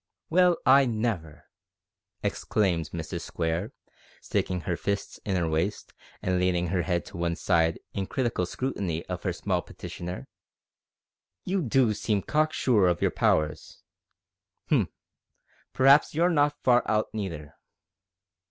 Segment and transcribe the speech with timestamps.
[0.31, 1.43] "Well I never!"
[2.23, 3.71] exclaimed Mrs Square,
[4.19, 5.93] sticking her fists in her waist
[6.23, 10.27] and leaning her head to one side in critical scrutiny of her small petitioner.
[11.45, 13.83] "You do seem cock sure o' your powers.
[14.71, 14.87] H'm!
[15.71, 17.53] p'r'aps you're not far out neither.